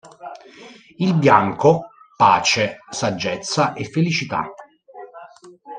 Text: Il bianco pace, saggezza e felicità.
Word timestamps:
Il 0.97 1.13
bianco 1.13 1.89
pace, 2.17 2.79
saggezza 2.89 3.73
e 3.73 3.83
felicità. 3.85 4.51